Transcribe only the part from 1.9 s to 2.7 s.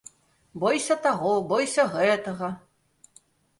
гэтага.